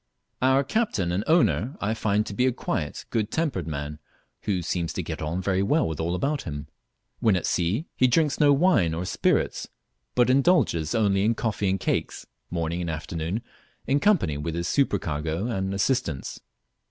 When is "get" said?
5.03-5.21